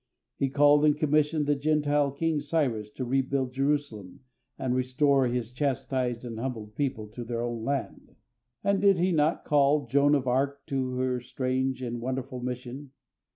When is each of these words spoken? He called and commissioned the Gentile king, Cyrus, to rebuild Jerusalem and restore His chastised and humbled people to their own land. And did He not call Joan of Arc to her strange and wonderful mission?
He 0.39 0.49
called 0.49 0.83
and 0.83 0.97
commissioned 0.97 1.45
the 1.45 1.53
Gentile 1.53 2.09
king, 2.09 2.39
Cyrus, 2.39 2.89
to 2.93 3.05
rebuild 3.05 3.53
Jerusalem 3.53 4.21
and 4.57 4.73
restore 4.73 5.27
His 5.27 5.51
chastised 5.51 6.25
and 6.25 6.39
humbled 6.39 6.73
people 6.73 7.07
to 7.09 7.23
their 7.23 7.43
own 7.43 7.63
land. 7.63 8.15
And 8.63 8.81
did 8.81 8.97
He 8.97 9.11
not 9.11 9.45
call 9.45 9.85
Joan 9.85 10.15
of 10.15 10.27
Arc 10.27 10.65
to 10.65 10.93
her 10.95 11.19
strange 11.21 11.83
and 11.83 12.01
wonderful 12.01 12.39
mission? 12.39 12.93